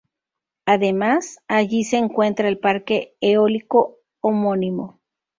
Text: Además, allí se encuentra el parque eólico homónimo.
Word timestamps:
Además, 0.65 1.37
allí 1.47 1.83
se 1.83 1.97
encuentra 1.97 2.47
el 2.47 2.57
parque 2.57 3.13
eólico 3.19 3.99
homónimo. 4.19 4.99